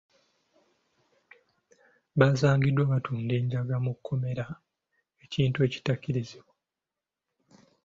[2.19, 4.45] Basangiddwa batunda enjaga mu kkomera
[5.23, 6.55] ekintu ekitakkirizibwa.